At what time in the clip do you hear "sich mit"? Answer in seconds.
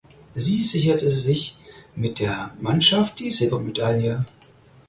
1.11-2.17